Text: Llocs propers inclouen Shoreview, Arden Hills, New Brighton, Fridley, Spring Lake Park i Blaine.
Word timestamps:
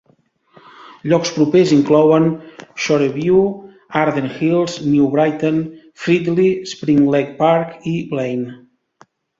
Llocs 1.11 1.31
propers 1.35 1.73
inclouen 1.75 2.25
Shoreview, 2.85 3.43
Arden 4.03 4.33
Hills, 4.39 4.81
New 4.89 5.13
Brighton, 5.15 5.63
Fridley, 6.07 6.51
Spring 6.75 7.07
Lake 7.17 7.35
Park 7.45 7.81
i 7.95 7.97
Blaine. 8.15 8.47